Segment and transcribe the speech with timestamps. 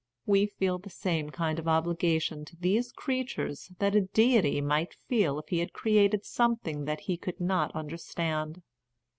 [0.25, 5.37] We feel the same kind of obligation to these creatures that a deity might feel
[5.37, 8.63] if he had created something that he could not understand.